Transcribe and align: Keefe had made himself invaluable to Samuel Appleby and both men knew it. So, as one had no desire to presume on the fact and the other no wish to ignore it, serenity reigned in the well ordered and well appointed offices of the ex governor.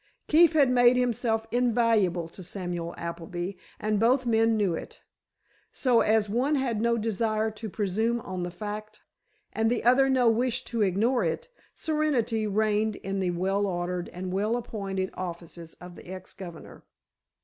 Keefe 0.27 0.53
had 0.53 0.71
made 0.71 0.97
himself 0.97 1.45
invaluable 1.51 2.27
to 2.29 2.41
Samuel 2.41 2.95
Appleby 2.97 3.51
and 3.79 3.99
both 3.99 4.25
men 4.25 4.57
knew 4.57 4.73
it. 4.73 4.99
So, 5.71 5.99
as 6.01 6.27
one 6.27 6.55
had 6.55 6.81
no 6.81 6.97
desire 6.97 7.51
to 7.51 7.69
presume 7.69 8.19
on 8.21 8.41
the 8.41 8.49
fact 8.49 9.01
and 9.53 9.69
the 9.69 9.83
other 9.83 10.09
no 10.09 10.27
wish 10.27 10.63
to 10.63 10.81
ignore 10.81 11.23
it, 11.23 11.49
serenity 11.75 12.47
reigned 12.47 12.95
in 12.95 13.19
the 13.19 13.29
well 13.29 13.67
ordered 13.67 14.09
and 14.09 14.33
well 14.33 14.55
appointed 14.55 15.11
offices 15.13 15.75
of 15.75 15.93
the 15.95 16.07
ex 16.07 16.33
governor. 16.33 16.83